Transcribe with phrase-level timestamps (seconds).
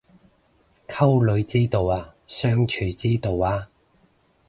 [0.87, 3.69] 溝女之道啊相處之道啊